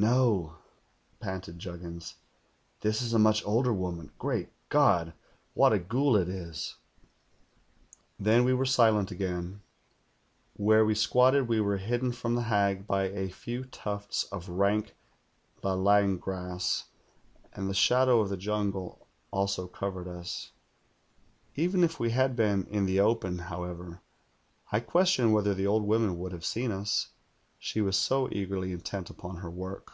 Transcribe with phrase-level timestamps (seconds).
[0.00, 0.54] ^' "'No,'
[1.18, 2.14] panted Juggins.
[2.80, 4.10] 'This is a much older woman.
[4.18, 5.12] Great God!
[5.54, 6.76] AYliat a ghoul it is!'
[8.18, 9.60] "Then we were silent again.
[10.56, 14.96] Where we squatted we were hidden from the hag by a few tufts of rank
[15.62, 16.84] Idlang grass,
[17.52, 20.52] and the shadow of the jungle also cov ered us.
[21.56, 24.00] Even if we had been in the open, however,
[24.72, 27.08] I question whether the old woman would have seen us,
[27.62, 29.92] she was so eagerly intent upon her work.